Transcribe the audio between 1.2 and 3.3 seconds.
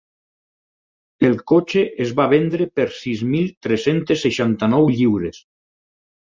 El cotxe es va vendre per sis